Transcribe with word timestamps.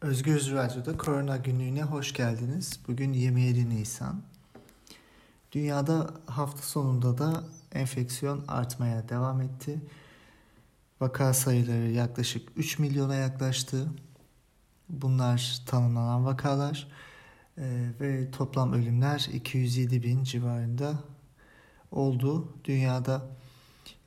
Özgür 0.00 0.52
Radyo'da 0.52 0.96
Korona 0.96 1.36
Günlüğü'ne 1.36 1.82
hoş 1.82 2.12
geldiniz. 2.12 2.80
Bugün 2.88 3.12
27 3.12 3.70
Nisan. 3.70 4.22
Dünyada 5.52 6.10
hafta 6.26 6.62
sonunda 6.62 7.18
da 7.18 7.44
enfeksiyon 7.72 8.44
artmaya 8.48 9.08
devam 9.08 9.40
etti. 9.40 9.80
Vaka 11.00 11.34
sayıları 11.34 11.90
yaklaşık 11.90 12.48
3 12.56 12.78
milyona 12.78 13.14
yaklaştı. 13.14 13.88
Bunlar 14.88 15.62
tanımlanan 15.66 16.24
vakalar 16.24 16.88
ee, 17.58 17.88
ve 18.00 18.30
toplam 18.30 18.72
ölümler 18.72 19.28
207 19.32 20.02
bin 20.02 20.24
civarında 20.24 20.94
oldu. 21.90 22.54
Dünyada 22.64 23.22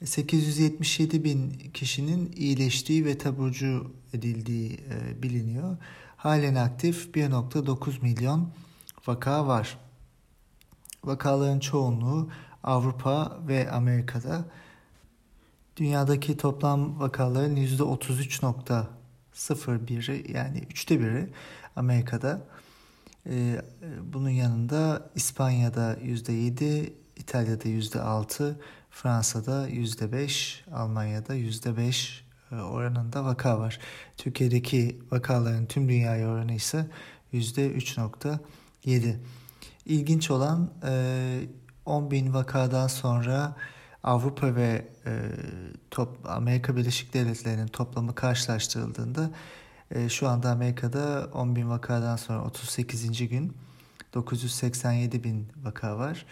877 0.05 1.23
bin 1.23 1.49
kişinin 1.73 2.31
iyileştiği 2.35 3.05
ve 3.05 3.17
taburcu 3.17 3.91
edildiği 4.13 4.71
e, 4.71 5.23
biliniyor. 5.23 5.77
Halen 6.17 6.55
aktif 6.55 7.15
1.9 7.15 8.01
milyon 8.01 8.49
vaka 9.07 9.47
var. 9.47 9.77
Vakaların 11.03 11.59
çoğunluğu 11.59 12.29
Avrupa 12.63 13.37
ve 13.47 13.71
Amerika'da. 13.71 14.45
Dünyadaki 15.77 16.37
toplam 16.37 16.99
vakaların 16.99 17.55
%33.01'i 17.55 20.33
yani 20.33 20.63
üçte 20.69 20.99
biri 20.99 21.29
Amerika'da. 21.75 22.47
E, 23.29 23.61
bunun 24.13 24.29
yanında 24.29 25.09
İspanya'da 25.15 25.93
%7, 25.93 26.93
İtalya'da 27.15 27.69
%6, 27.69 28.55
Fransa'da 28.93 29.69
%5, 29.69 30.69
Almanya'da 30.73 31.35
%5 31.35 32.21
e, 32.51 32.55
oranında 32.55 33.25
vaka 33.25 33.59
var. 33.59 33.79
Türkiye'deki 34.17 34.99
vakaların 35.11 35.65
tüm 35.65 35.89
dünyaya 35.89 36.29
oranı 36.29 36.53
ise 36.53 36.87
%3.7. 37.33 39.15
İlginç 39.85 40.31
olan 40.31 40.69
10 41.85 42.07
e, 42.07 42.11
bin 42.11 42.33
vakadan 42.33 42.87
sonra 42.87 43.55
Avrupa 44.03 44.55
ve 44.55 44.87
e, 45.05 45.11
top, 45.91 46.29
Amerika 46.29 46.75
Birleşik 46.75 47.13
Devletleri'nin 47.13 47.67
toplamı 47.67 48.15
karşılaştırıldığında 48.15 49.29
şu 50.09 50.27
anda 50.27 50.51
Amerika'da 50.51 51.29
10 51.33 51.55
bin 51.55 51.69
vakadan 51.69 52.15
sonra 52.15 52.43
38. 52.43 53.29
gün 53.29 53.57
987 54.13 55.23
bin 55.23 55.47
vaka 55.63 55.97
var. 55.97 56.25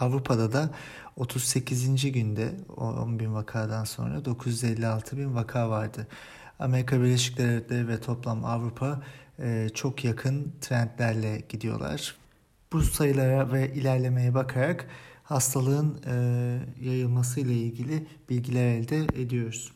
Avrupa'da 0.00 0.52
da 0.52 0.70
38. 1.16 2.12
günde 2.12 2.52
10 2.76 3.18
bin 3.18 3.34
vakadan 3.34 3.84
sonra 3.84 4.24
956 4.24 5.16
bin 5.16 5.34
vaka 5.34 5.70
vardı. 5.70 6.06
Amerika 6.58 7.00
Birleşik 7.00 7.38
Devletleri 7.38 7.88
ve 7.88 8.00
toplam 8.00 8.44
Avrupa 8.44 9.02
e, 9.38 9.68
çok 9.74 10.04
yakın 10.04 10.52
trendlerle 10.60 11.42
gidiyorlar. 11.48 12.16
Bu 12.72 12.82
sayılara 12.82 13.52
ve 13.52 13.74
ilerlemeye 13.74 14.34
bakarak 14.34 14.86
hastalığın 15.24 16.00
e, 16.06 16.14
yayılması 16.80 17.40
ile 17.40 17.54
ilgili 17.54 18.06
bilgiler 18.30 18.66
elde 18.66 18.98
ediyoruz. 18.98 19.72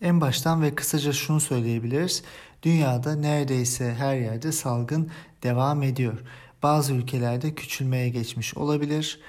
En 0.00 0.20
baştan 0.20 0.62
ve 0.62 0.74
kısaca 0.74 1.12
şunu 1.12 1.40
söyleyebiliriz. 1.40 2.22
Dünyada 2.62 3.14
neredeyse 3.14 3.94
her 3.94 4.16
yerde 4.16 4.52
salgın 4.52 5.10
devam 5.42 5.82
ediyor. 5.82 6.18
Bazı 6.62 6.94
ülkelerde 6.94 7.54
küçülmeye 7.54 8.08
geçmiş 8.08 8.56
olabilir. 8.56 9.20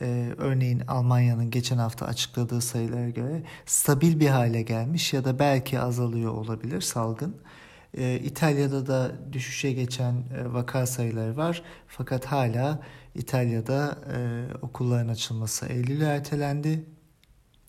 Ee, 0.00 0.34
örneğin 0.38 0.80
Almanya'nın 0.88 1.50
geçen 1.50 1.78
hafta 1.78 2.06
açıkladığı 2.06 2.60
sayılara 2.60 3.10
göre 3.10 3.42
stabil 3.66 4.20
bir 4.20 4.28
hale 4.28 4.62
gelmiş 4.62 5.12
ya 5.12 5.24
da 5.24 5.38
belki 5.38 5.80
azalıyor 5.80 6.32
olabilir 6.32 6.80
salgın. 6.80 7.36
Ee, 7.98 8.20
İtalya'da 8.24 8.86
da 8.86 9.12
düşüşe 9.32 9.72
geçen 9.72 10.12
e, 10.12 10.52
vaka 10.52 10.86
sayıları 10.86 11.36
var 11.36 11.62
fakat 11.86 12.26
hala 12.26 12.80
İtalya'da 13.14 13.98
e, 14.16 14.46
okulların 14.62 15.08
açılması 15.08 15.66
Eylül'e 15.66 16.04
ertelendi. 16.04 16.84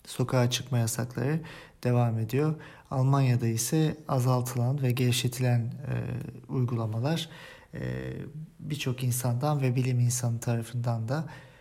Sokağa 0.06 0.50
çıkma 0.50 0.78
yasakları 0.78 1.40
devam 1.82 2.18
ediyor. 2.18 2.54
Almanya'da 2.90 3.46
ise 3.46 3.96
azaltılan 4.08 4.82
ve 4.82 4.90
gevşetilen 4.90 5.60
e, 5.60 5.94
uygulamalar 6.48 7.28
e, 7.74 7.80
birçok 8.60 9.04
insandan 9.04 9.60
ve 9.60 9.76
bilim 9.76 10.00
insanı 10.00 10.40
tarafından 10.40 11.08
da 11.08 11.24
e, 11.28 11.53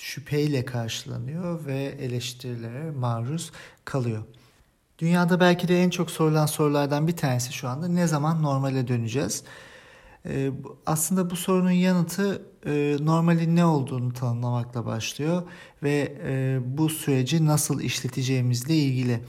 şüpheyle 0.00 0.64
karşılanıyor 0.64 1.66
ve 1.66 1.82
eleştirilere 2.00 2.90
maruz 2.90 3.52
kalıyor. 3.84 4.22
Dünyada 4.98 5.40
belki 5.40 5.68
de 5.68 5.82
en 5.82 5.90
çok 5.90 6.10
sorulan 6.10 6.46
sorulardan 6.46 7.08
bir 7.08 7.16
tanesi 7.16 7.52
şu 7.52 7.68
anda 7.68 7.88
ne 7.88 8.06
zaman 8.06 8.42
normale 8.42 8.88
döneceğiz? 8.88 9.44
E, 10.26 10.50
aslında 10.86 11.30
bu 11.30 11.36
sorunun 11.36 11.70
yanıtı 11.70 12.42
e, 12.66 12.96
normalin 13.00 13.56
ne 13.56 13.64
olduğunu 13.64 14.12
tanımlamakla 14.12 14.86
başlıyor 14.86 15.42
ve 15.82 16.16
bu 16.64 16.88
süreci 16.88 17.46
nasıl 17.46 17.80
işleteceğimizle 17.80 18.74
ilgili. 18.74 19.20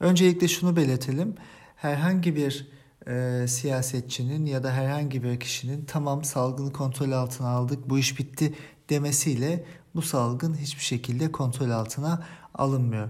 Öncelikle 0.00 0.48
şunu 0.48 0.76
belirtelim. 0.76 1.34
Herhangi 1.76 2.36
bir 2.36 2.68
e, 3.08 3.44
siyasetçinin 3.48 4.46
ya 4.46 4.62
da 4.62 4.72
herhangi 4.72 5.22
bir 5.22 5.40
kişinin 5.40 5.84
tamam 5.84 6.24
salgını 6.24 6.72
kontrol 6.72 7.12
altına 7.12 7.48
aldık 7.48 7.90
bu 7.90 7.98
iş 7.98 8.18
bitti 8.18 8.54
demesiyle 8.90 9.64
bu 9.94 10.02
salgın 10.02 10.54
hiçbir 10.54 10.82
şekilde 10.82 11.32
kontrol 11.32 11.70
altına 11.70 12.22
alınmıyor. 12.54 13.08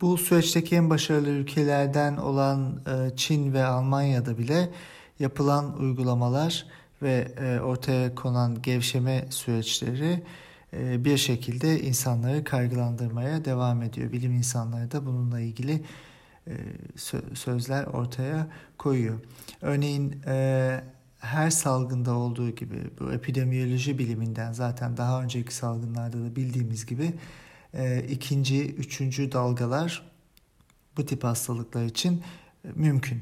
Bu 0.00 0.18
süreçteki 0.18 0.76
en 0.76 0.90
başarılı 0.90 1.28
ülkelerden 1.28 2.16
olan 2.16 2.80
e, 2.86 3.16
Çin 3.16 3.52
ve 3.52 3.64
Almanya'da 3.64 4.38
bile 4.38 4.70
yapılan 5.18 5.78
uygulamalar 5.80 6.66
ve 7.02 7.32
e, 7.40 7.60
ortaya 7.60 8.14
konan 8.14 8.62
gevşeme 8.62 9.26
süreçleri 9.30 10.22
e, 10.72 11.04
bir 11.04 11.16
şekilde 11.16 11.80
insanları 11.80 12.44
kaygılandırmaya 12.44 13.44
devam 13.44 13.82
ediyor. 13.82 14.12
Bilim 14.12 14.32
insanları 14.32 14.90
da 14.90 15.06
bununla 15.06 15.40
ilgili 15.40 15.84
sözler 17.34 17.84
ortaya 17.84 18.46
koyuyor. 18.78 19.20
Örneğin 19.62 20.22
her 21.18 21.50
salgında 21.50 22.14
olduğu 22.14 22.50
gibi 22.50 22.90
bu 23.00 23.12
epidemiyoloji 23.12 23.98
biliminden 23.98 24.52
zaten 24.52 24.96
daha 24.96 25.22
önceki 25.22 25.54
salgınlarda 25.54 26.24
da 26.24 26.36
bildiğimiz 26.36 26.86
gibi 26.86 27.14
e, 27.74 28.04
ikinci, 28.08 28.74
üçüncü 28.74 29.32
dalgalar 29.32 30.02
bu 30.96 31.06
tip 31.06 31.24
hastalıklar 31.24 31.84
için 31.84 32.22
e, 32.64 32.68
mümkün. 32.74 33.20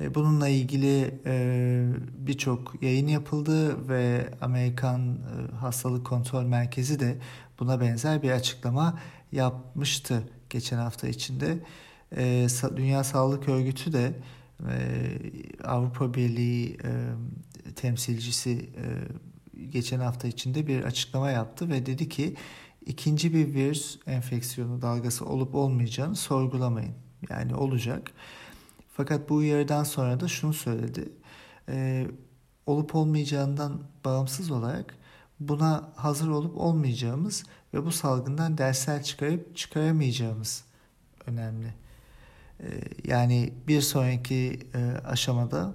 E, 0.00 0.14
bununla 0.14 0.48
ilgili 0.48 1.20
e, 1.26 1.86
birçok 2.18 2.82
yayın 2.82 3.08
yapıldı 3.08 3.88
ve 3.88 4.34
Amerikan 4.40 5.18
Hastalık 5.60 6.06
Kontrol 6.06 6.42
Merkezi 6.44 7.00
de 7.00 7.16
buna 7.60 7.80
benzer 7.80 8.22
bir 8.22 8.30
açıklama 8.30 8.98
yapmıştı 9.32 10.22
geçen 10.50 10.78
hafta 10.78 11.08
içinde. 11.08 11.58
Dünya 12.76 13.04
Sağlık 13.04 13.48
Örgütü 13.48 13.92
de 13.92 14.12
Avrupa 15.64 16.14
Birliği 16.14 16.76
e, 16.84 16.90
temsilcisi 17.76 18.50
e, 18.50 18.84
geçen 19.70 20.00
hafta 20.00 20.28
içinde 20.28 20.66
bir 20.66 20.84
açıklama 20.84 21.30
yaptı 21.30 21.68
ve 21.68 21.86
dedi 21.86 22.08
ki 22.08 22.34
ikinci 22.86 23.34
bir 23.34 23.54
virüs 23.54 23.98
enfeksiyonu 24.06 24.82
dalgası 24.82 25.26
olup 25.26 25.54
olmayacağını 25.54 26.16
sorgulamayın. 26.16 26.94
Yani 27.30 27.54
olacak. 27.54 28.10
Fakat 28.92 29.28
bu 29.28 29.34
uyarıdan 29.34 29.84
sonra 29.84 30.20
da 30.20 30.28
şunu 30.28 30.52
söyledi. 30.52 31.12
E, 31.68 32.06
olup 32.66 32.94
olmayacağından 32.94 33.82
bağımsız 34.04 34.50
olarak 34.50 34.94
buna 35.40 35.92
hazır 35.96 36.28
olup 36.28 36.56
olmayacağımız 36.56 37.44
ve 37.74 37.84
bu 37.84 37.92
salgından 37.92 38.58
dersler 38.58 39.02
çıkarıp 39.02 39.56
çıkaramayacağımız 39.56 40.64
önemli. 41.26 41.74
Ee, 42.60 42.66
yani 43.04 43.52
bir 43.68 43.80
sonraki 43.80 44.60
e, 44.74 45.06
aşamada 45.06 45.74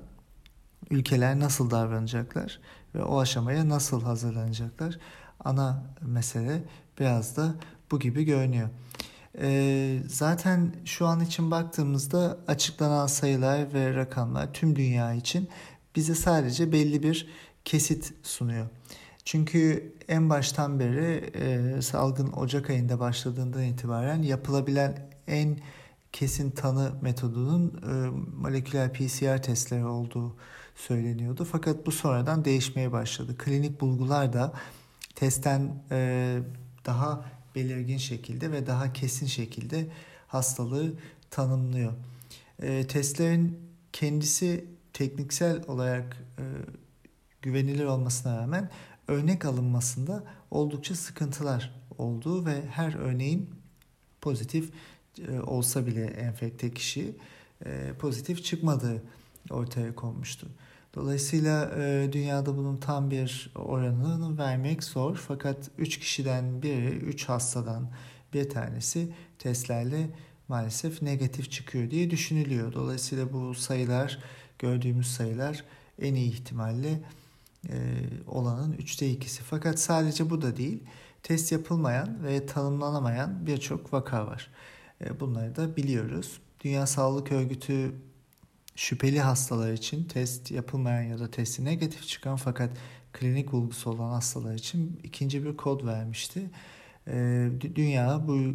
ülkeler 0.92 1.40
nasıl 1.40 1.72
davranacaklar 1.72 2.60
ve 2.96 3.04
o 3.04 3.20
aşamaya 3.20 3.70
nasıl 3.70 4.02
hazırlanacaklar? 4.02 5.00
Ana 5.40 5.84
mesele 6.02 6.64
biraz 7.00 7.38
da 7.38 7.56
bu 7.92 8.00
gibi 8.00 8.24
görünüyor. 8.24 8.70
Ee, 9.42 10.00
zaten 10.08 10.76
şu 10.86 11.06
an 11.06 11.20
için 11.20 11.52
baktığımızda 11.52 12.38
açıklanan 12.48 13.08
sayılar 13.08 13.74
ve 13.74 13.96
rakamlar 13.96 14.54
tüm 14.54 14.76
dünya 14.76 15.14
için 15.14 15.50
bize 15.96 16.16
sadece 16.16 16.72
belli 16.72 17.04
bir 17.04 17.28
kesit 17.66 18.14
sunuyor. 18.24 18.68
Çünkü 19.26 19.94
en 20.08 20.30
baştan 20.30 20.80
beri 20.80 21.32
e, 21.36 21.82
salgın 21.82 22.32
Ocak 22.32 22.70
ayında 22.70 23.00
başladığından 23.00 23.64
itibaren 23.64 24.22
yapılabilen 24.22 25.10
en 25.28 25.60
kesin 26.18 26.52
tanı 26.52 26.92
metodunun 27.02 27.68
e, 27.68 28.10
moleküler 28.38 28.94
PCR 28.94 29.44
testleri 29.44 29.86
olduğu 29.86 30.36
söyleniyordu. 30.76 31.48
Fakat 31.52 31.86
bu 31.86 31.92
sonradan 31.92 32.46
değişmeye 32.46 32.92
başladı. 32.92 33.38
Klinik 33.38 33.82
bulgular 33.82 34.34
da 34.34 34.54
testten 35.16 35.84
e, 35.92 36.40
daha 36.86 37.26
belirgin 37.56 37.98
şekilde 37.98 38.52
ve 38.52 38.68
daha 38.68 38.94
kesin 38.94 39.26
şekilde 39.26 39.88
hastalığı 40.28 40.94
tanımlıyor. 41.30 41.94
E, 42.62 42.88
testlerin 42.88 43.60
kendisi 43.94 44.66
tekniksel 44.94 45.64
olarak 45.68 46.18
e, 46.40 46.44
güvenilir 47.42 47.86
olmasına 47.86 48.38
rağmen 48.38 48.70
örnek 49.08 49.46
alınmasında 49.46 50.24
oldukça 50.52 50.96
sıkıntılar 50.96 51.82
olduğu 51.98 52.46
ve 52.46 52.66
her 52.72 52.94
örneğin 52.94 53.50
pozitif 54.22 54.72
olsa 55.48 55.86
bile 55.86 56.06
enfekte 56.06 56.74
kişi 56.74 57.16
e, 57.66 57.94
pozitif 58.00 58.44
çıkmadığı 58.44 59.04
ortaya 59.50 59.96
konmuştu. 59.96 60.48
Dolayısıyla 60.96 61.72
e, 61.78 62.10
dünyada 62.12 62.58
bunun 62.58 62.78
tam 62.78 63.12
bir 63.12 63.52
oranını 63.56 64.38
vermek 64.38 64.84
zor 64.84 65.16
fakat 65.16 65.58
3 65.78 66.00
kişiden 66.00 66.62
biri 66.62 66.88
3 66.88 67.30
hastadan 67.30 67.90
bir 68.34 68.50
tanesi 68.50 69.10
testlerle 69.40 70.10
maalesef 70.48 71.02
negatif 71.02 71.52
çıkıyor 71.52 71.92
diye 71.92 72.10
düşünülüyor. 72.10 72.74
Dolayısıyla 72.74 73.34
bu 73.34 73.56
sayılar 73.56 74.20
gördüğümüz 74.60 75.08
sayılar 75.08 75.64
en 76.02 76.16
iyi 76.16 76.32
ihtimalle 76.32 77.00
e, 77.70 77.76
olanın 78.28 78.74
üçte 78.74 79.10
ikisi. 79.10 79.44
Fakat 79.44 79.80
sadece 79.80 80.30
bu 80.30 80.42
da 80.42 80.58
değil. 80.58 80.84
Test 81.24 81.52
yapılmayan 81.52 82.24
ve 82.24 82.46
tanımlanamayan 82.46 83.48
birçok 83.48 83.94
vaka 83.94 84.28
var. 84.28 84.50
E, 85.02 85.20
bunları 85.20 85.56
da 85.56 85.76
biliyoruz. 85.76 86.42
Dünya 86.64 86.88
Sağlık 86.88 87.32
Örgütü 87.32 87.92
şüpheli 88.76 89.20
hastalar 89.20 89.74
için 89.74 90.04
test 90.04 90.52
yapılmayan 90.52 91.02
ya 91.02 91.20
da 91.20 91.32
testi 91.32 91.66
negatif 91.66 92.08
çıkan 92.08 92.36
fakat 92.36 92.78
klinik 93.14 93.52
bulgusu 93.52 93.90
olan 93.90 94.10
hastalar 94.10 94.56
için 94.56 95.00
ikinci 95.04 95.46
bir 95.46 95.58
kod 95.58 95.86
vermişti. 95.86 96.50
E, 97.08 97.50
dünya 97.76 98.28
bu 98.28 98.54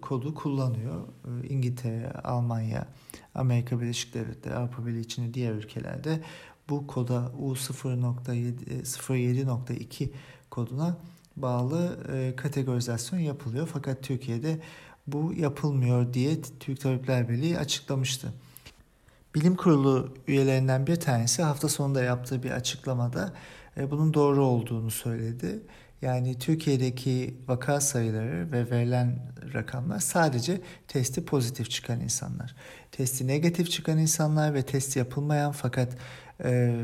kodu 0.00 0.34
kullanıyor. 0.34 1.08
Ee, 1.24 1.28
İngiltere, 1.48 2.12
Almanya, 2.12 2.86
Amerika 3.34 3.80
Birleşik 3.80 4.14
Devletleri, 4.14 4.54
Avrupa 4.54 4.86
Birliği 4.86 5.00
içinde 5.00 5.34
diğer 5.34 5.52
ülkelerde 5.52 6.20
bu 6.68 6.86
koda 6.86 7.32
U0.7.2 7.40 10.08
koduna 10.50 10.96
bağlı 11.36 11.98
e, 12.12 12.36
kategorizasyon 12.36 13.20
yapılıyor. 13.20 13.68
Fakat 13.72 14.02
Türkiye'de 14.02 14.60
bu 15.06 15.32
yapılmıyor 15.36 16.14
diye 16.14 16.36
Türk 16.60 16.80
Tabipler 16.80 17.28
Birliği 17.28 17.58
açıklamıştı. 17.58 18.32
Bilim 19.34 19.56
Kurulu 19.56 20.14
üyelerinden 20.28 20.86
bir 20.86 20.96
tanesi 20.96 21.42
hafta 21.42 21.68
sonunda 21.68 22.02
yaptığı 22.02 22.42
bir 22.42 22.50
açıklamada 22.50 23.32
e, 23.76 23.90
bunun 23.90 24.14
doğru 24.14 24.44
olduğunu 24.44 24.90
söyledi. 24.90 25.60
Yani 26.02 26.38
Türkiye'deki 26.38 27.34
vaka 27.48 27.80
sayıları 27.80 28.52
ve 28.52 28.70
verilen 28.70 29.18
rakamlar 29.54 29.98
sadece 29.98 30.60
testi 30.88 31.24
pozitif 31.24 31.70
çıkan 31.70 32.00
insanlar. 32.00 32.54
Testi 32.92 33.26
negatif 33.26 33.70
çıkan 33.70 33.98
insanlar 33.98 34.54
ve 34.54 34.62
test 34.62 34.96
yapılmayan 34.96 35.52
fakat 35.52 35.96
e, 36.44 36.80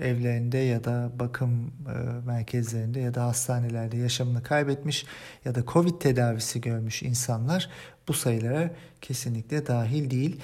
evlerinde 0.00 0.58
ya 0.58 0.84
da 0.84 1.10
bakım 1.18 1.66
e, 1.66 2.26
merkezlerinde 2.26 3.00
ya 3.00 3.14
da 3.14 3.24
hastanelerde 3.24 3.96
yaşamını 3.96 4.42
kaybetmiş 4.42 5.06
ya 5.44 5.54
da 5.54 5.64
Covid 5.66 6.00
tedavisi 6.00 6.60
görmüş 6.60 7.02
insanlar 7.02 7.70
bu 8.08 8.12
sayılara 8.12 8.70
kesinlikle 9.00 9.66
dahil 9.66 10.10
değil. 10.10 10.40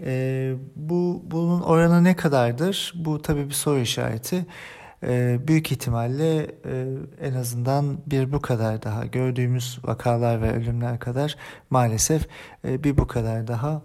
E, 0.00 0.54
bu 0.76 1.22
bunun 1.30 1.60
oranı 1.60 2.04
ne 2.04 2.16
kadardır? 2.16 2.92
Bu 2.96 3.22
tabii 3.22 3.48
bir 3.48 3.54
soru 3.54 3.78
işareti. 3.78 4.46
Büyük 5.48 5.72
ihtimalle 5.72 6.42
e, 6.42 6.86
en 7.20 7.34
azından 7.34 7.98
bir 8.06 8.32
bu 8.32 8.40
kadar 8.40 8.82
daha 8.82 9.06
gördüğümüz 9.06 9.78
vakalar 9.84 10.42
ve 10.42 10.52
ölümler 10.52 10.98
kadar 10.98 11.36
maalesef 11.70 12.28
e, 12.64 12.84
bir 12.84 12.96
bu 12.96 13.06
kadar 13.06 13.46
daha 13.46 13.82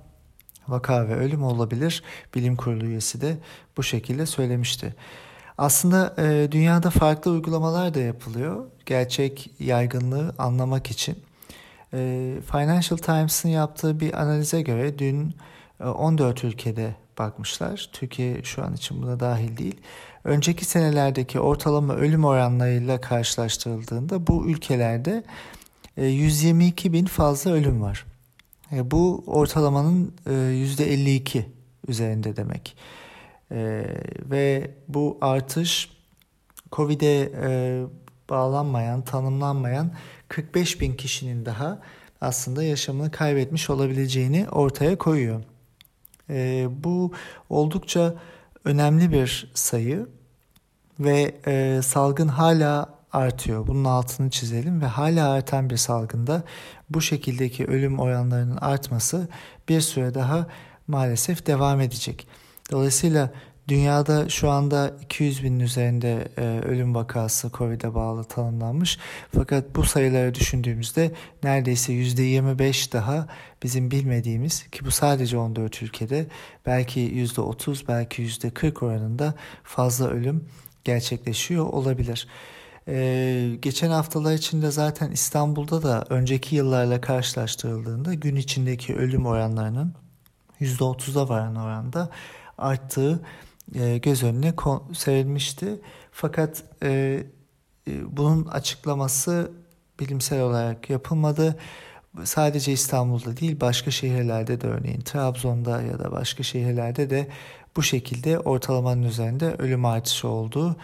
vaka 0.68 1.08
ve 1.08 1.16
ölüm 1.16 1.44
olabilir. 1.44 2.04
Bilim 2.36 2.56
kurulu 2.56 2.86
üyesi 2.86 3.22
de 3.22 3.38
bu 3.78 3.84
şekilde 3.84 4.26
söylemişti. 4.26 4.96
Aslında 5.58 6.16
e, 6.18 6.52
dünyada 6.52 6.90
farklı 6.90 7.32
uygulamalar 7.32 7.94
da 7.94 8.00
yapılıyor. 8.00 8.66
Gerçek 8.86 9.52
yaygınlığı 9.60 10.36
anlamak 10.38 10.92
için. 10.92 11.18
Financial 12.52 12.98
Times'ın 12.98 13.50
yaptığı 13.50 14.00
bir 14.00 14.22
analize 14.22 14.62
göre 14.62 15.00
dün 15.00 15.36
14 15.80 16.44
ülkede 16.44 16.96
bakmışlar. 17.20 17.90
Türkiye 17.94 18.44
şu 18.44 18.64
an 18.64 18.74
için 18.74 19.02
buna 19.02 19.20
dahil 19.20 19.58
değil 19.58 19.82
önceki 20.24 20.66
senelerdeki 20.66 21.40
ortalama 21.40 21.96
ölüm 21.96 22.26
oranlarıyla 22.26 23.02
karşılaştırıldığında 23.02 24.28
bu 24.28 24.50
ülkelerde 24.50 25.24
122 25.98 26.88
e, 26.88 26.94
bin 26.94 27.06
fazla 27.06 27.52
ölüm 27.52 27.82
var. 27.82 28.06
E, 28.72 28.92
bu 28.92 29.24
ortalamanın 29.28 30.14
%52 30.28 31.40
e, 31.40 31.46
üzerinde 31.88 32.36
demek. 32.36 32.78
Ve 34.32 34.72
bu 34.88 35.18
artış 35.22 35.90
Covid'e 36.72 37.32
bağlanmayan, 38.30 39.02
tanımlanmayan 39.02 39.92
45 40.28 40.82
bin 40.82 40.94
kişinin 40.94 41.46
daha 41.46 41.82
aslında 42.22 42.64
yaşamını 42.64 43.12
kaybetmiş 43.12 43.70
olabileceğini 43.70 44.50
ortaya 44.50 44.98
koyuyor. 44.98 45.44
Bu 46.84 47.12
oldukça 47.50 48.16
önemli 48.66 49.12
bir 49.12 49.52
sayı 49.54 50.08
ve 51.00 51.36
e, 51.48 51.82
salgın 51.84 52.28
hala 52.28 53.01
artıyor. 53.14 53.68
Bunun 53.68 53.86
altını 53.86 54.30
çizelim 54.30 54.82
ve 54.82 54.86
hala 54.86 55.30
artan 55.30 55.70
bir 55.70 55.78
salgında 55.78 56.44
bu 56.90 57.02
şekildeki 57.02 57.66
ölüm 57.66 58.00
oranlarının 58.00 58.58
artması 58.58 59.28
bir 59.70 59.82
süre 59.82 60.14
daha 60.14 60.48
maalesef 60.88 61.48
devam 61.48 61.82
edecek. 61.82 62.28
Dolayısıyla 62.72 63.32
Dünyada 63.68 64.30
şu 64.30 64.50
anda 64.50 64.94
200 65.02 65.44
binin 65.44 65.60
üzerinde 65.60 66.28
e, 66.38 66.42
ölüm 66.42 66.96
vakası 66.96 67.52
COVID'e 67.54 67.96
bağlı 67.96 68.24
tanımlanmış. 68.24 69.00
Fakat 69.36 69.76
bu 69.76 69.84
sayıları 69.84 70.36
düşündüğümüzde 70.36 71.12
neredeyse 71.44 71.94
%25 71.94 72.94
daha 72.94 73.28
bizim 73.64 73.92
bilmediğimiz 73.92 74.64
ki 74.64 74.86
bu 74.86 74.92
sadece 74.92 75.38
14 75.38 75.82
ülkede 75.82 76.26
belki 76.66 77.00
%30 77.00 77.88
belki 77.88 78.24
%40 78.24 78.86
oranında 78.86 79.34
fazla 79.64 80.08
ölüm 80.08 80.46
gerçekleşiyor 80.84 81.66
olabilir. 81.66 82.28
Ee, 82.88 83.58
geçen 83.62 83.90
haftalar 83.90 84.34
içinde 84.34 84.72
zaten 84.72 85.12
İstanbul'da 85.12 85.84
da 85.84 86.06
önceki 86.10 86.56
yıllarla 86.56 87.02
karşılaştırıldığında 87.02 88.14
gün 88.14 88.36
içindeki 88.36 88.96
ölüm 88.96 89.26
oranlarının 89.26 89.94
%30'a 90.62 91.30
varan 91.30 91.56
oranda 91.56 92.10
arttığı 92.58 93.22
e, 93.76 93.98
göz 93.98 94.24
önüne 94.24 94.54
serilmişti. 94.94 95.82
Fakat 96.12 96.64
e, 96.84 97.24
e, 97.88 98.18
bunun 98.18 98.46
açıklaması 98.46 99.52
bilimsel 100.00 100.42
olarak 100.42 100.90
yapılmadı. 100.90 101.60
Sadece 102.24 102.72
İstanbul'da 102.72 103.38
değil 103.38 103.60
başka 103.60 103.92
şehirlerde 103.92 104.62
de 104.62 104.68
örneğin 104.68 105.02
Trabzon'da 105.02 105.82
ya 105.82 106.00
da 106.00 106.12
başka 106.12 106.44
şehirlerde 106.44 107.10
de 107.10 107.28
bu 107.76 107.84
şekilde 107.84 108.40
ortalamanın 108.40 109.04
üzerinde 109.04 109.54
ölüm 109.54 109.86
artışı 109.86 110.28
olduğu 110.28 110.76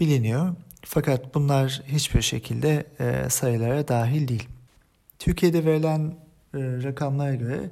biliniyor. 0.00 0.54
Fakat 0.84 1.34
bunlar 1.34 1.82
hiçbir 1.86 2.22
şekilde 2.22 2.86
e, 3.00 3.30
sayılara 3.30 3.88
dahil 3.88 4.28
değil. 4.28 4.48
Türkiye'de 5.18 5.64
verilen 5.64 6.00
e, 6.54 6.58
rakamlara 6.58 7.34
göre 7.34 7.70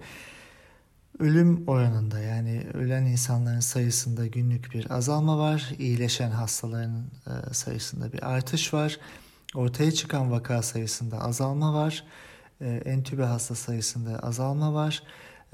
Ölüm 1.19 1.69
oranında 1.69 2.19
yani 2.19 2.66
ölen 2.75 3.04
insanların 3.04 3.61
sayısında 3.61 4.26
günlük 4.26 4.75
bir 4.75 4.90
azalma 4.90 5.38
var. 5.38 5.73
İyileşen 5.78 6.31
hastaların 6.31 7.04
e, 7.26 7.54
sayısında 7.54 8.12
bir 8.12 8.23
artış 8.23 8.75
var. 8.75 8.99
Ortaya 9.54 9.92
çıkan 9.92 10.31
vaka 10.31 10.62
sayısında 10.62 11.21
azalma 11.21 11.75
var. 11.75 12.04
E, 12.61 12.83
entübe 12.85 13.23
hasta 13.23 13.54
sayısında 13.54 14.19
azalma 14.19 14.75
var. 14.75 15.02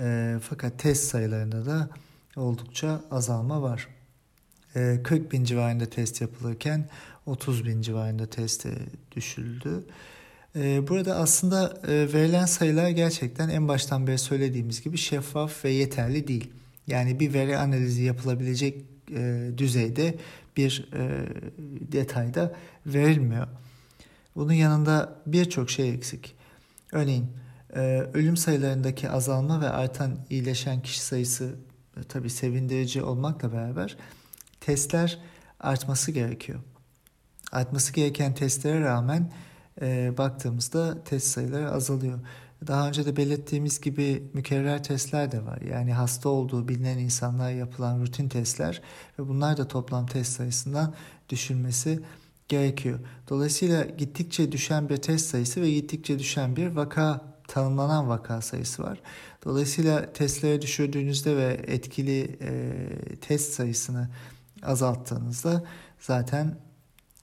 E, 0.01 0.37
fakat 0.43 0.79
test 0.79 1.05
sayılarında 1.05 1.67
da 1.67 1.89
oldukça 2.37 3.01
azalma 3.11 3.63
var. 3.63 3.89
40 4.75 5.33
bin 5.33 5.45
civarında 5.45 5.87
test 5.87 6.21
yapılırken 6.21 6.89
30 7.29 7.65
bin 7.65 7.83
civarında 7.83 8.27
teste 8.27 8.71
düşüldü. 9.17 9.85
Ee, 10.57 10.89
burada 10.89 11.17
aslında 11.17 11.81
e, 11.89 12.13
verilen 12.13 12.47
sayılar 12.47 12.89
gerçekten 12.89 13.49
en 13.49 13.69
baştan 13.69 14.07
beri 14.07 14.19
söylediğimiz 14.19 14.83
gibi 14.83 14.97
şeffaf 14.97 15.65
ve 15.65 15.71
yeterli 15.71 16.29
değil. 16.29 16.51
Yani 16.87 17.21
bir 17.21 17.33
veri 17.33 17.59
analizi 17.59 18.03
yapılabilecek 18.03 18.85
e, 19.15 19.51
düzeyde 19.59 20.15
bir 20.57 20.89
e, 20.93 21.27
detayda 21.93 22.55
verilmiyor. 22.87 23.47
Bunun 24.37 24.53
yanında 24.53 25.23
birçok 25.27 25.71
şey 25.71 25.91
eksik. 25.91 26.35
Örneğin 26.93 27.27
ölüm 28.15 28.37
sayılarındaki 28.37 29.11
azalma 29.11 29.61
ve 29.61 29.69
artan 29.69 30.19
iyileşen 30.31 30.83
kişi 30.83 31.01
sayısı 31.01 31.55
tabii 32.09 32.31
sevindirici 32.31 33.03
olmakla 33.03 33.53
beraber 33.53 33.97
testler 34.61 35.19
artması 35.61 36.13
gerekiyor. 36.13 36.61
Artması 37.53 37.93
gereken 37.93 38.35
testlere 38.35 38.81
rağmen 38.81 39.33
e, 39.81 40.19
baktığımızda 40.19 41.05
test 41.05 41.27
sayıları 41.27 41.71
azalıyor. 41.73 42.19
Daha 42.67 42.89
önce 42.89 43.07
de 43.07 43.17
belirttiğimiz 43.17 43.81
gibi 43.81 44.31
mükerrer 44.35 44.85
testler 44.85 45.33
de 45.33 45.45
var. 45.45 45.61
Yani 45.61 45.93
hasta 45.93 46.29
olduğu 46.29 46.69
bilinen 46.69 46.99
insanlar 46.99 47.51
yapılan 47.51 48.01
rutin 48.01 48.29
testler 48.29 48.83
ve 49.19 49.29
bunlar 49.29 49.57
da 49.57 49.69
toplam 49.69 50.07
test 50.07 50.33
sayısından 50.33 50.95
düşülmesi 51.29 52.01
gerekiyor. 52.49 52.99
Dolayısıyla 53.29 53.85
gittikçe 53.85 54.53
düşen 54.53 54.89
bir 54.89 54.97
test 54.97 55.27
sayısı 55.27 55.63
ve 55.63 55.71
gittikçe 55.71 56.19
düşen 56.19 56.57
bir 56.57 56.67
vaka 56.67 57.21
tanımlanan 57.49 58.09
vaka 58.09 58.41
sayısı 58.41 58.83
var. 58.83 59.01
Dolayısıyla 59.45 60.13
testlere 60.13 60.63
düşürdüğünüzde 60.63 61.37
ve 61.37 61.61
etkili 61.67 62.39
e, 62.41 63.17
test 63.21 63.53
sayısını 63.53 64.09
azalttığınızda 64.63 65.65
zaten 66.01 66.57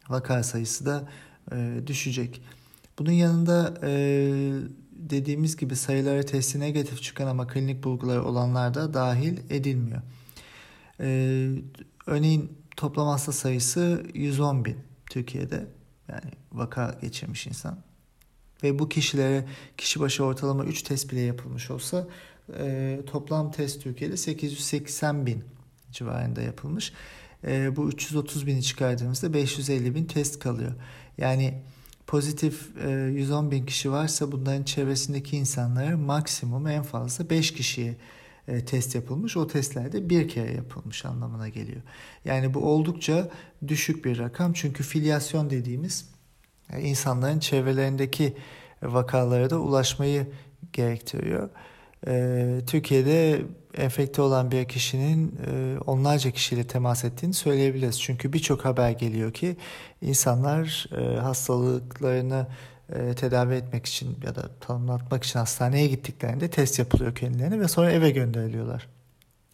vaka 0.09 0.43
sayısı 0.43 0.85
da 0.85 1.09
e, 1.51 1.79
düşecek. 1.87 2.41
Bunun 2.99 3.11
yanında 3.11 3.73
e, 3.83 3.89
dediğimiz 4.91 5.57
gibi 5.57 5.75
sayıları 5.75 6.25
testi 6.25 6.59
negatif 6.59 7.01
çıkan 7.03 7.27
ama 7.27 7.47
klinik 7.47 7.83
bulguları 7.83 8.23
olanlar 8.23 8.73
da 8.73 8.93
dahil 8.93 9.37
edilmiyor. 9.49 10.01
E, 10.99 11.49
örneğin 12.07 12.57
toplam 12.77 13.07
hasta 13.07 13.31
sayısı 13.31 14.05
110 14.13 14.65
bin 14.65 14.77
Türkiye'de 15.09 15.67
yani 16.07 16.31
vaka 16.51 16.97
geçirmiş 17.01 17.47
insan. 17.47 17.77
Ve 18.63 18.79
bu 18.79 18.89
kişilere 18.89 19.45
kişi 19.77 19.99
başı 19.99 20.23
ortalama 20.23 20.65
3 20.65 20.81
test 20.81 21.11
bile 21.11 21.19
yapılmış 21.19 21.71
olsa 21.71 22.07
e, 22.57 22.99
toplam 23.05 23.51
test 23.51 23.83
Türkiye'de 23.83 24.17
880 24.17 25.25
bin 25.25 25.43
civarında 25.91 26.41
yapılmış. 26.41 26.93
E, 27.47 27.75
bu 27.75 27.89
330 27.89 28.47
bini 28.47 28.63
çıkardığımızda 28.63 29.33
550 29.33 29.95
bin 29.95 30.05
test 30.05 30.39
kalıyor. 30.39 30.71
Yani 31.17 31.61
pozitif 32.07 32.77
e, 32.85 32.89
110 32.91 33.51
bin 33.51 33.65
kişi 33.65 33.91
varsa 33.91 34.31
bunların 34.31 34.63
çevresindeki 34.63 35.37
insanlara 35.37 35.97
maksimum 35.97 36.67
en 36.67 36.83
fazla 36.83 37.29
5 37.29 37.53
kişiye 37.53 37.95
e, 38.47 38.65
test 38.65 38.95
yapılmış. 38.95 39.37
O 39.37 39.47
testlerde 39.47 40.09
bir 40.09 40.27
kere 40.27 40.53
yapılmış 40.53 41.05
anlamına 41.05 41.49
geliyor. 41.49 41.81
Yani 42.25 42.53
bu 42.53 42.59
oldukça 42.59 43.29
düşük 43.67 44.05
bir 44.05 44.17
rakam. 44.17 44.53
Çünkü 44.53 44.83
filyasyon 44.83 45.49
dediğimiz 45.49 46.09
e, 46.73 46.81
insanların 46.81 47.39
çevrelerindeki 47.39 48.33
vakalara 48.83 49.49
da 49.49 49.59
ulaşmayı 49.59 50.27
gerektiriyor. 50.73 51.49
E, 52.07 52.59
Türkiye'de 52.67 53.41
enfekte 53.77 54.21
olan 54.21 54.51
bir 54.51 54.65
kişinin 54.65 55.39
e, 55.47 55.79
onlarca 55.79 56.31
kişiyle 56.31 56.67
temas 56.67 57.05
ettiğini 57.05 57.33
söyleyebiliriz. 57.33 58.01
Çünkü 58.01 58.33
birçok 58.33 58.65
haber 58.65 58.91
geliyor 58.91 59.33
ki 59.33 59.57
insanlar 60.01 60.89
e, 60.97 61.19
hastalıklarını 61.19 62.47
e, 62.93 63.13
tedavi 63.13 63.53
etmek 63.53 63.85
için 63.85 64.17
ya 64.23 64.35
da 64.35 64.49
tanımlatmak 64.59 65.23
için 65.23 65.39
hastaneye 65.39 65.87
gittiklerinde 65.87 66.49
test 66.49 66.79
yapılıyor 66.79 67.15
kendilerine 67.15 67.59
ve 67.59 67.67
sonra 67.67 67.91
eve 67.91 68.11
gönderiliyorlar. 68.11 68.87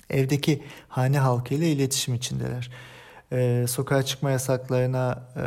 Evdeki 0.09 0.63
hane 0.87 1.19
halkıyla 1.19 1.67
iletişim 1.67 2.13
içindeler. 2.13 2.71
E, 3.31 3.65
sokağa 3.67 4.03
çıkma 4.03 4.31
yasaklarına 4.31 5.23
e, 5.35 5.43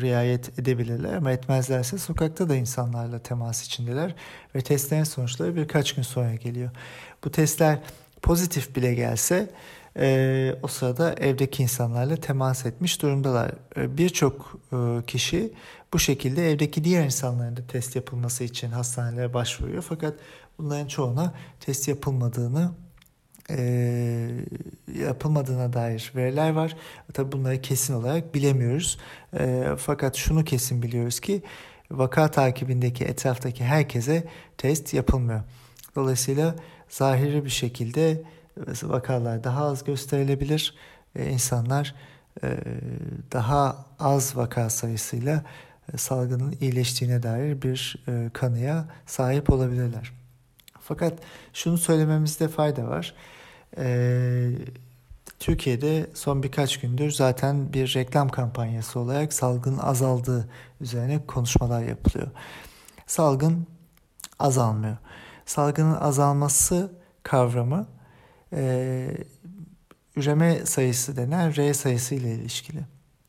riayet 0.00 0.58
edebilirler 0.58 1.14
ama 1.14 1.32
etmezlerse 1.32 1.98
sokakta 1.98 2.48
da 2.48 2.56
insanlarla 2.56 3.18
temas 3.18 3.66
içindeler 3.66 4.14
ve 4.54 4.60
testlerin 4.60 5.04
sonuçları 5.04 5.56
birkaç 5.56 5.94
gün 5.94 6.02
sonra 6.02 6.34
geliyor. 6.34 6.70
Bu 7.24 7.30
testler 7.30 7.78
pozitif 8.22 8.76
bile 8.76 8.94
gelse 8.94 9.50
e, 9.96 10.54
o 10.62 10.68
sırada 10.68 11.14
evdeki 11.14 11.62
insanlarla 11.62 12.16
temas 12.16 12.66
etmiş 12.66 13.02
durumdalar. 13.02 13.50
E, 13.76 13.96
Birçok 13.98 14.58
e, 14.72 15.06
kişi 15.06 15.52
bu 15.92 15.98
şekilde 15.98 16.50
evdeki 16.50 16.84
diğer 16.84 17.04
insanların 17.04 17.56
da 17.56 17.66
test 17.66 17.96
yapılması 17.96 18.44
için 18.44 18.70
hastanelere 18.70 19.34
başvuruyor. 19.34 19.84
Fakat 19.88 20.14
bunların 20.58 20.86
çoğuna 20.86 21.34
test 21.60 21.88
yapılmadığını 21.88 22.70
e, 23.50 24.28
yapılmadığına 24.98 25.72
dair 25.72 26.12
veriler 26.16 26.50
var. 26.50 26.76
Tabi 27.12 27.32
bunları 27.32 27.60
kesin 27.60 27.94
olarak 27.94 28.34
bilemiyoruz. 28.34 28.98
E, 29.38 29.64
fakat 29.78 30.16
şunu 30.16 30.44
kesin 30.44 30.82
biliyoruz 30.82 31.20
ki 31.20 31.42
vaka 31.90 32.30
takibindeki 32.30 33.04
etraftaki 33.04 33.64
herkese 33.64 34.24
test 34.58 34.94
yapılmıyor. 34.94 35.40
Dolayısıyla 35.96 36.54
zahiri 36.88 37.44
bir 37.44 37.50
şekilde 37.50 38.22
vakalar 38.82 39.44
daha 39.44 39.64
az 39.64 39.84
gösterilebilir. 39.84 40.74
E, 41.16 41.30
insanlar 41.30 41.94
e, 42.42 42.56
daha 43.32 43.86
az 43.98 44.36
vaka 44.36 44.70
sayısıyla 44.70 45.44
salgının 45.96 46.56
iyileştiğine 46.60 47.22
dair 47.22 47.62
bir 47.62 48.04
kanıya 48.32 48.84
sahip 49.06 49.50
olabilirler. 49.50 50.21
Fakat 50.82 51.18
şunu 51.52 51.78
söylememizde 51.78 52.48
fayda 52.48 52.88
var. 52.88 53.14
Ee, 53.78 54.50
Türkiye'de 55.38 56.06
son 56.14 56.42
birkaç 56.42 56.80
gündür 56.80 57.10
zaten 57.10 57.72
bir 57.72 57.94
reklam 57.94 58.28
kampanyası 58.28 59.00
olarak 59.00 59.32
salgın 59.32 59.78
azaldığı 59.78 60.48
üzerine 60.80 61.26
konuşmalar 61.26 61.82
yapılıyor. 61.82 62.30
Salgın 63.06 63.66
azalmıyor. 64.38 64.96
Salgının 65.46 65.94
azalması 65.94 66.92
kavramı 67.22 67.86
e, 68.52 69.16
üreme 70.16 70.66
sayısı 70.66 71.16
denen 71.16 71.56
R 71.56 71.74
sayısı 71.74 72.14
ile 72.14 72.34
ilişkili. 72.34 72.80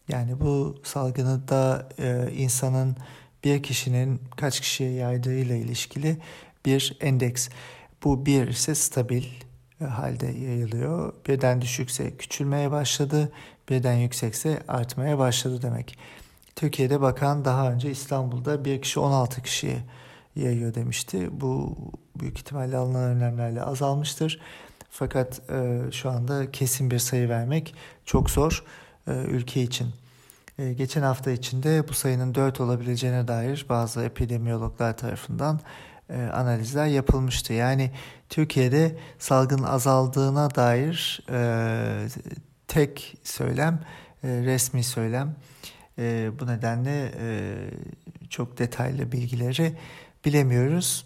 Yani 0.08 0.40
bu 0.40 0.82
salgını 0.84 1.48
da 1.48 1.90
e, 2.00 2.32
insanın 2.32 2.96
bir 3.44 3.64
kişinin 3.64 4.22
kaç 4.38 4.60
kişiye 4.60 4.92
yaydığı 4.92 5.36
ile 5.36 5.60
ilişkili 5.60 6.18
bir 6.66 6.98
endeks. 7.02 7.50
Bu 8.04 8.26
bir 8.26 8.48
ise 8.48 8.76
stabil 8.76 9.24
halde 9.90 10.26
yayılıyor. 10.26 11.14
Birden 11.28 11.62
düşükse 11.62 12.18
küçülmeye 12.18 12.72
başladı, 12.72 13.32
birden 13.70 13.94
yüksekse 13.94 14.64
artmaya 14.68 15.20
başladı 15.20 15.62
demek. 15.62 15.98
Türkiye'de 16.56 17.02
bakan 17.02 17.46
daha 17.46 17.72
önce 17.72 17.92
İstanbul'da 17.92 18.66
bir 18.66 18.82
kişi 18.82 19.00
16 19.00 19.42
kişiye 19.42 19.78
yayıyor 20.36 20.74
demişti. 20.74 21.42
Bu 21.42 21.78
büyük 22.20 22.38
ihtimalle 22.38 22.78
alınan 22.78 23.04
önlemlerle 23.04 23.64
azalmıştır. 23.64 24.42
Fakat 24.90 25.42
e, 25.52 25.82
şu 25.92 26.10
anda 26.10 26.52
kesin 26.52 26.92
bir 26.92 27.00
sayı 27.00 27.30
vermek 27.30 27.76
çok 28.06 28.30
zor 28.30 28.64
e, 29.08 29.12
ülke 29.12 29.62
için. 29.62 29.88
E, 30.60 30.74
geçen 30.74 31.02
hafta 31.02 31.32
içinde 31.32 31.88
bu 31.88 31.94
sayının 31.94 32.36
4 32.36 32.62
olabileceğine 32.62 33.28
dair 33.28 33.66
bazı 33.70 34.04
epidemiyologlar 34.04 34.98
tarafından 34.98 35.60
e, 36.14 36.32
analizler 36.32 36.86
yapılmıştı. 36.86 37.54
Yani 37.54 37.92
Türkiye'de 38.30 38.98
salgın 39.20 39.64
azaldığına 39.64 40.56
dair 40.56 41.26
e, 41.30 42.08
tek 42.68 43.18
söylem 43.24 43.80
e, 44.24 44.28
resmi 44.28 44.84
söylem. 44.84 45.36
E, 45.98 46.32
bu 46.40 46.48
nedenle 46.48 47.12
e, 47.20 47.56
çok 48.30 48.58
detaylı 48.58 49.12
bilgileri 49.12 49.78
bilemiyoruz. 50.26 51.06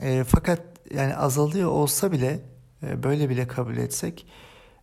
E, 0.00 0.24
fakat 0.28 0.60
yani 0.94 1.16
azalıyor 1.16 1.70
olsa 1.70 2.12
bile 2.12 2.40
e, 2.82 3.02
böyle 3.02 3.28
bile 3.28 3.48
kabul 3.48 3.76
etsek 3.76 4.26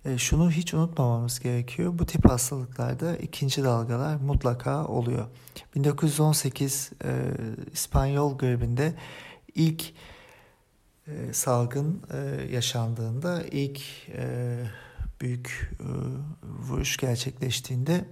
e, 0.05 0.17
şunu 0.17 0.51
hiç 0.51 0.73
unutmamamız 0.73 1.39
gerekiyor. 1.39 1.99
Bu 1.99 2.05
tip 2.05 2.29
hastalıklarda 2.29 3.17
ikinci 3.17 3.63
dalgalar 3.63 4.15
mutlaka 4.15 4.85
oluyor. 4.85 5.25
1918 5.75 6.91
e, 7.03 7.09
İspanyol 7.73 8.37
gribinde 8.37 8.93
ilk 9.55 9.93
e, 11.07 11.33
salgın 11.33 12.03
e, 12.13 12.17
yaşandığında 12.53 13.43
ilk 13.51 13.81
e, 14.09 14.57
büyük 15.21 15.71
e, 15.79 15.85
vuruş 16.43 16.97
gerçekleştiğinde 16.97 18.05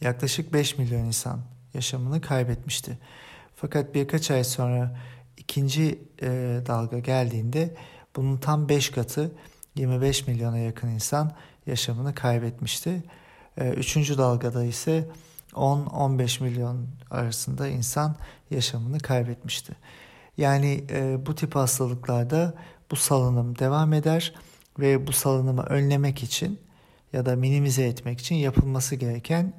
yaklaşık 0.00 0.52
5 0.52 0.78
milyon 0.78 1.04
insan 1.04 1.40
yaşamını 1.74 2.20
kaybetmişti. 2.20 2.98
Fakat 3.56 3.94
birkaç 3.94 4.30
ay 4.30 4.44
sonra 4.44 4.98
ikinci 5.36 5.98
e, 6.22 6.28
dalga 6.66 6.98
geldiğinde 6.98 7.74
bunun 8.16 8.36
tam 8.36 8.68
5 8.68 8.90
katı 8.90 9.32
25 9.74 10.26
milyona 10.26 10.58
yakın 10.58 10.88
insan 10.88 11.32
yaşamını 11.66 12.14
kaybetmişti. 12.14 13.02
E, 13.56 13.70
üçüncü 13.70 14.18
dalgada 14.18 14.64
ise 14.64 15.08
10-15 15.52 16.42
milyon 16.42 16.86
arasında 17.10 17.68
insan 17.68 18.16
yaşamını 18.50 18.98
kaybetmişti. 18.98 19.72
Yani 20.36 20.84
e, 20.90 21.26
bu 21.26 21.34
tip 21.34 21.54
hastalıklarda 21.54 22.54
bu 22.90 22.96
salınım 22.96 23.58
devam 23.58 23.92
eder 23.92 24.34
ve 24.78 25.06
bu 25.06 25.12
salınımı 25.12 25.62
önlemek 25.62 26.22
için 26.22 26.60
ya 27.12 27.26
da 27.26 27.36
minimize 27.36 27.84
etmek 27.84 28.20
için 28.20 28.34
yapılması 28.34 28.94
gereken 28.96 29.52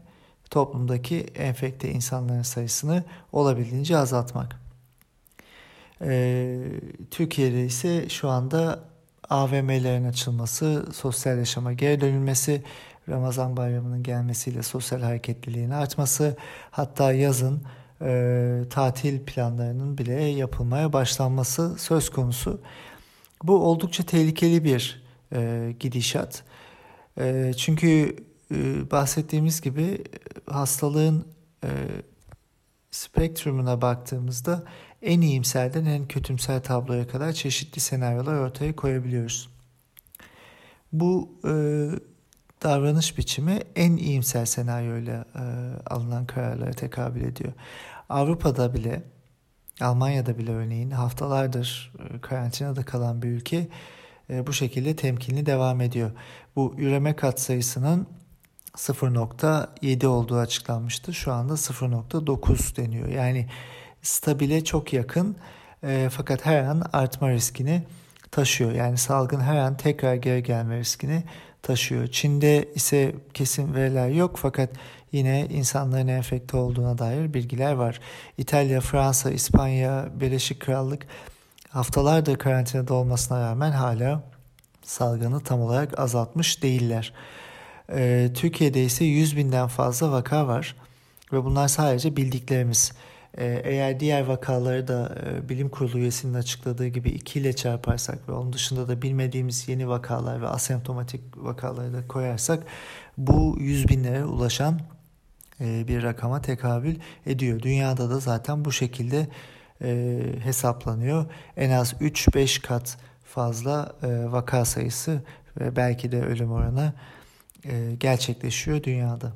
toplumdaki 0.50 1.20
enfekte 1.20 1.92
insanların 1.92 2.42
sayısını 2.42 3.04
olabildiğince 3.32 3.98
azaltmak. 3.98 4.62
Ee, 6.02 6.60
Türkiye'de 7.12 7.66
ise 7.66 8.10
şu 8.10 8.30
anda 8.30 8.80
AVM'lerin 9.30 10.06
açılması, 10.06 10.86
sosyal 10.94 11.38
yaşama 11.38 11.74
geri 11.74 12.02
dönülmesi 12.02 12.64
Ramazan 13.10 13.58
bayramının 13.58 14.04
gelmesiyle 14.04 14.64
sosyal 14.64 15.02
hareketliliğin 15.02 15.70
artması 15.70 16.38
hatta 16.72 17.14
yazın 17.14 17.64
e, 18.02 18.64
tatil 18.70 19.20
planlarının 19.26 19.98
bile 19.98 20.14
yapılmaya 20.14 20.94
başlanması 20.94 21.78
söz 21.78 22.10
konusu. 22.10 22.62
Bu 23.44 23.66
oldukça 23.66 24.04
tehlikeli 24.04 24.64
bir 24.64 25.04
e, 25.34 25.72
gidişat. 25.80 26.44
E, 27.20 27.54
çünkü 27.58 28.16
e, 28.52 28.92
bahsettiğimiz 28.92 29.62
gibi 29.62 30.04
hastalığın 30.50 31.26
e, 31.64 31.70
spektrumuna 32.92 33.82
baktığımızda 33.82 34.64
en 35.02 35.22
iyimserden 35.22 35.86
en 35.86 36.08
kötümser 36.08 36.64
tabloya 36.64 37.08
kadar 37.08 37.34
çeşitli 37.34 37.80
senaryolar 37.80 38.36
ortaya 38.36 38.76
koyabiliyoruz. 38.76 39.50
Bu 40.94 41.40
e, 41.48 41.52
davranış 42.64 43.18
biçimi 43.18 43.60
en 43.76 43.96
iyimser 43.98 44.46
senaryoyla 44.46 45.26
e, 45.36 45.44
alınan 45.90 46.26
kararlara 46.26 46.72
tekabül 46.72 47.22
ediyor. 47.22 47.54
Avrupa'da 48.10 48.74
bile, 48.74 49.04
Almanya'da 49.82 50.38
bile 50.38 50.52
örneğin 50.52 50.92
haftalardır 50.92 51.94
e, 52.00 52.22
karantinada 52.22 52.86
kalan 52.86 53.22
bir 53.22 53.28
ülke 53.28 53.68
e, 54.30 54.48
bu 54.48 54.54
şekilde 54.54 54.96
temkinli 54.96 55.46
devam 55.46 55.82
ediyor. 55.82 56.12
Bu 56.56 56.76
üreme 56.78 57.16
katsayısının 57.16 58.08
0.7 58.76 60.06
olduğu 60.06 60.38
açıklanmıştı. 60.38 61.14
Şu 61.14 61.34
anda 61.34 61.54
0.9 61.54 62.78
deniyor. 62.78 63.08
Yani 63.08 63.50
stabile 64.02 64.64
çok 64.64 64.94
yakın 64.94 65.36
e, 65.84 66.10
fakat 66.12 66.46
her 66.46 66.64
an 66.64 66.84
artma 66.94 67.32
riskini 67.32 67.84
taşıyor. 68.32 68.72
Yani 68.72 68.98
salgın 68.98 69.40
her 69.40 69.58
an 69.58 69.78
tekrar 69.78 70.16
geri 70.16 70.44
gelme 70.44 70.80
riskini 70.80 71.24
taşıyor. 71.64 72.08
Çin'de 72.08 72.70
ise 72.76 73.16
kesin 73.34 73.74
veriler 73.74 74.10
yok 74.10 74.38
fakat 74.38 74.70
yine 75.12 75.48
insanların 75.50 76.08
enfekte 76.08 76.58
olduğuna 76.58 76.98
dair 76.98 77.34
bilgiler 77.34 77.74
var. 77.74 78.00
İtalya, 78.38 78.82
Fransa, 78.82 79.32
İspanya, 79.32 80.10
Birleşik 80.20 80.60
Krallık 80.60 81.08
haftalardır 81.70 82.38
karantinada 82.38 82.94
olmasına 82.94 83.42
rağmen 83.42 83.72
hala 83.72 84.24
salgını 84.84 85.40
tam 85.40 85.62
olarak 85.62 86.00
azaltmış 86.00 86.64
değiller. 86.64 87.14
Ee, 87.94 88.30
Türkiye'de 88.36 88.84
ise 88.84 89.06
100 89.06 89.38
binden 89.38 89.68
fazla 89.68 90.12
vaka 90.12 90.48
var 90.48 90.76
ve 91.34 91.44
bunlar 91.44 91.68
sadece 91.68 92.16
bildiklerimiz. 92.16 92.92
Ee, 93.38 93.62
eğer 93.64 94.00
diğer 94.00 94.22
vakaları 94.22 94.88
da 94.88 95.16
e, 95.26 95.50
bilim 95.50 95.70
kurulu 95.70 95.98
üyesinin 95.98 96.34
açıkladığı 96.34 96.88
gibi 96.88 97.10
2 97.10 97.40
ile 97.40 97.54
çarparsak 97.54 98.30
ve 98.30 98.32
onun 98.32 98.54
dışında 98.54 98.88
da 98.88 99.02
bilmediğimiz 99.02 99.68
yeni 99.68 99.88
vakalar 99.88 100.42
ve 100.42 100.48
asemptomatik 100.48 101.22
vakaları 101.36 101.94
da 101.94 102.08
koyarsak 102.08 102.64
bu 103.18 103.58
100 103.60 103.88
binlere 103.88 104.26
ulaşan 104.26 104.80
e, 105.62 105.88
bir 105.88 106.04
rakama 106.04 106.42
tekabül 106.42 106.96
ediyor. 107.26 107.62
Dünyada 107.62 108.10
da 108.10 108.20
zaten 108.20 108.66
bu 108.66 108.72
şekilde 108.72 109.28
e, 109.82 110.20
hesaplanıyor. 110.44 111.26
En 111.58 111.70
az 111.70 111.94
3-5 111.94 112.62
kat 112.62 112.98
fazla 113.24 113.96
vaka 114.32 114.66
sayısı 114.66 115.24
ve 115.60 115.76
belki 115.76 116.12
de 116.12 116.22
ölüm 116.22 116.52
oranı 116.52 116.94
gerçekleşiyor 117.98 118.84
dünyada. 118.84 119.34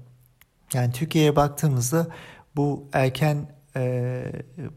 Yani 0.74 0.92
Türkiye'ye 0.92 1.36
baktığımızda 1.36 2.08
bu 2.56 2.90
erken 2.94 3.48
e, 3.77 4.24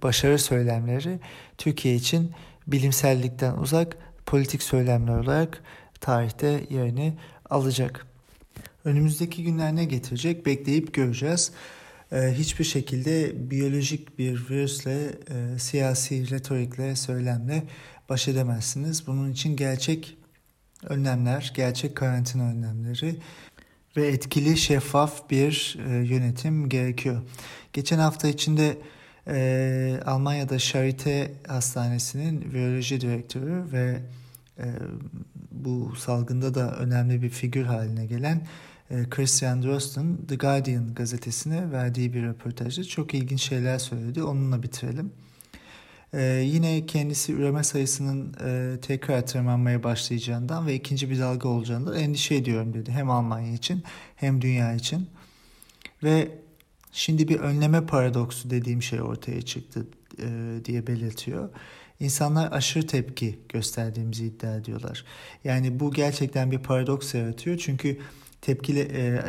başarı 0.02 0.38
söylemleri 0.38 1.18
Türkiye 1.58 1.94
için 1.94 2.32
bilimsellikten 2.66 3.56
uzak 3.56 3.96
politik 4.26 4.62
söylemler 4.62 5.18
olarak 5.18 5.62
tarihte 6.00 6.64
yerini 6.70 7.14
alacak. 7.50 8.06
Önümüzdeki 8.84 9.44
günler 9.44 9.76
ne 9.76 9.84
getirecek 9.84 10.46
bekleyip 10.46 10.94
göreceğiz. 10.94 11.52
Ee, 12.12 12.34
hiçbir 12.38 12.64
şekilde 12.64 13.32
biyolojik 13.50 14.18
bir 14.18 14.50
virüsle, 14.50 15.04
e, 15.04 15.58
siyasi 15.58 16.30
retorikle, 16.30 16.96
söylemle 16.96 17.62
baş 18.08 18.28
edemezsiniz. 18.28 19.06
Bunun 19.06 19.32
için 19.32 19.56
gerçek 19.56 20.16
önlemler, 20.84 21.52
gerçek 21.54 21.96
karantina 21.96 22.50
önlemleri 22.50 23.16
ve 23.97 24.07
etkili, 24.07 24.57
şeffaf 24.57 25.31
bir 25.31 25.79
e, 25.88 25.92
yönetim 25.92 26.68
gerekiyor. 26.68 27.22
Geçen 27.72 27.98
hafta 27.98 28.29
içinde 28.29 28.79
e, 29.27 30.01
Almanya'da 30.07 30.55
Charité 30.57 31.31
Hastanesi'nin 31.48 32.53
viroloji 32.53 33.01
direktörü 33.01 33.72
ve 33.72 34.01
e, 34.59 34.64
bu 35.53 35.96
salgında 35.96 36.55
da 36.55 36.77
önemli 36.77 37.22
bir 37.22 37.31
figür 37.31 37.64
haline 37.64 38.07
gelen 38.07 38.46
e, 38.90 39.09
Christian 39.11 39.62
Drosten 39.62 40.16
The 40.29 40.37
Guardian 40.37 40.94
gazetesine 40.94 41.72
verdiği 41.72 42.14
bir 42.14 42.22
röportajda 42.22 42.85
çok 42.85 43.14
ilginç 43.14 43.42
şeyler 43.42 43.79
söyledi. 43.79 44.22
Onunla 44.22 44.62
bitirelim. 44.62 45.12
Ee, 46.14 46.23
yine 46.44 46.87
kendisi 46.87 47.33
üreme 47.33 47.64
sayısının 47.64 48.35
e, 48.44 48.81
tekrar 48.81 49.27
tırmanmaya 49.27 49.83
başlayacağından 49.83 50.66
ve 50.66 50.75
ikinci 50.75 51.11
bir 51.11 51.18
dalga 51.18 51.49
olacağından 51.49 51.97
endişe 51.97 52.35
ediyorum 52.35 52.75
dedi. 52.75 52.90
Hem 52.90 53.11
Almanya 53.11 53.53
için 53.53 53.83
hem 54.16 54.42
dünya 54.42 54.75
için. 54.75 55.09
Ve 56.03 56.29
şimdi 56.92 57.29
bir 57.29 57.40
önleme 57.40 57.87
paradoksu 57.87 58.51
dediğim 58.51 58.83
şey 58.83 59.03
ortaya 59.03 59.42
çıktı 59.42 59.87
e, 60.23 60.61
diye 60.64 60.87
belirtiyor. 60.87 61.49
İnsanlar 62.01 62.53
aşırı 62.53 62.87
tepki 62.87 63.38
gösterdiğimizi 63.49 64.27
iddia 64.27 64.57
ediyorlar. 64.57 65.05
Yani 65.44 65.81
bu 65.81 65.92
gerçekten 65.92 66.51
bir 66.51 66.59
paradoks 66.59 67.14
yaratıyor. 67.14 67.59
Çünkü 67.59 67.99
tepkili 68.40 68.81
e, 68.81 69.22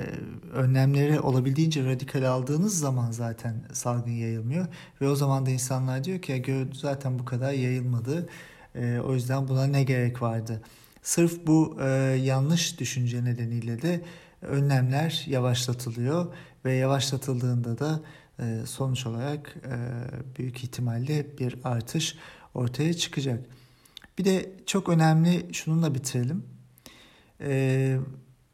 önlemleri 0.54 1.20
olabildiğince 1.20 1.86
radikal 1.86 2.24
aldığınız 2.24 2.80
zaman 2.80 3.12
zaten 3.12 3.56
salgın 3.74 4.12
yayılmıyor 4.12 4.68
ve 5.02 5.10
o 5.10 5.16
zaman 5.16 5.46
da 5.46 5.50
insanlar 5.50 6.04
diyor 6.04 6.22
ki 6.22 6.68
zaten 6.74 7.20
bu 7.20 7.26
kadar 7.26 7.52
yayılmadı 7.52 8.30
e, 8.76 9.00
o 9.00 9.14
yüzden 9.14 9.48
buna 9.48 9.66
ne 9.66 9.84
gerek 9.84 10.22
vardı. 10.22 10.62
Sırf 11.02 11.48
bu 11.48 11.78
e, 11.82 11.88
yanlış 12.24 12.80
düşünce 12.80 13.24
nedeniyle 13.26 13.82
de 13.82 14.02
önlemler 14.42 15.26
yavaşlatılıyor 15.28 16.34
ve 16.66 16.74
yavaşlatıldığında 16.74 17.80
da 17.80 18.02
e, 18.40 18.66
sonuç 18.66 19.06
olarak 19.06 19.56
e, 19.66 19.76
büyük 20.38 20.64
ihtimalle 20.64 21.38
bir 21.38 21.56
artış 21.64 22.18
ortaya 22.54 22.94
çıkacak. 22.94 23.46
Bir 24.18 24.26
de 24.26 24.52
çok 24.66 24.90
önemli 24.90 25.48
şununla 25.54 25.96
bitirelim. 25.96 26.44
E, 27.42 28.00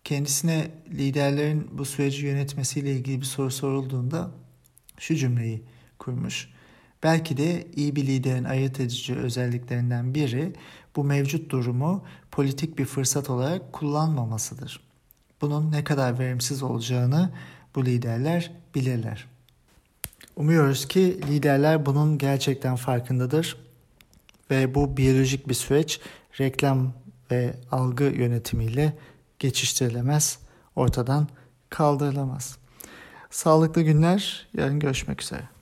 kendisine 0.05 0.71
liderlerin 0.89 1.67
bu 1.71 1.85
süreci 1.85 2.25
yönetmesiyle 2.25 2.91
ilgili 2.91 3.21
bir 3.21 3.25
soru 3.25 3.51
sorulduğunda 3.51 4.31
şu 4.99 5.15
cümleyi 5.15 5.63
kurmuş. 5.99 6.49
Belki 7.03 7.37
de 7.37 7.67
iyi 7.75 7.95
bir 7.95 8.07
liderin 8.07 8.43
ayırt 8.43 8.79
edici 8.79 9.15
özelliklerinden 9.15 10.15
biri 10.15 10.53
bu 10.95 11.03
mevcut 11.03 11.51
durumu 11.51 12.03
politik 12.31 12.77
bir 12.77 12.85
fırsat 12.85 13.29
olarak 13.29 13.73
kullanmamasıdır. 13.73 14.79
Bunun 15.41 15.71
ne 15.71 15.83
kadar 15.83 16.19
verimsiz 16.19 16.63
olacağını 16.63 17.31
bu 17.75 17.85
liderler 17.85 18.51
bilirler. 18.75 19.27
Umuyoruz 20.35 20.87
ki 20.87 21.19
liderler 21.27 21.85
bunun 21.85 22.17
gerçekten 22.17 22.75
farkındadır 22.75 23.57
ve 24.51 24.75
bu 24.75 24.97
biyolojik 24.97 25.49
bir 25.49 25.53
süreç 25.53 25.99
reklam 26.39 26.93
ve 27.31 27.53
algı 27.71 28.03
yönetimiyle 28.03 28.93
geçiştirilemez, 29.39 30.39
ortadan 30.75 31.27
kaldırılamaz. 31.69 32.57
Sağlıklı 33.29 33.81
günler, 33.81 34.47
yarın 34.53 34.79
görüşmek 34.79 35.21
üzere. 35.21 35.54